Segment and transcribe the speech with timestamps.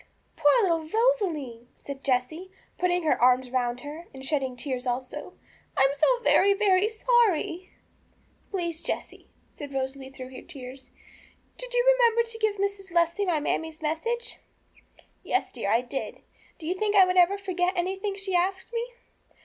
[0.35, 5.33] 'Poor little Rosalie!' said Jessie, putting her arms round her, and shedding tears also.
[5.77, 7.69] 'I am so very, very sorry!'
[8.49, 10.89] 'Please, Jessie,' said Rosalie through her tears,
[11.55, 12.91] 'did you remember to give Mrs.
[12.91, 14.39] Leslie my mammie's message?'
[15.21, 16.23] 'Yes, dear, that I did.
[16.57, 18.83] Do you think I would forget anything she asked me?